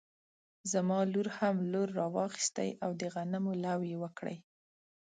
[0.71, 4.37] زما لور هم لور راواخيستی او د غنمو لو يې وکړی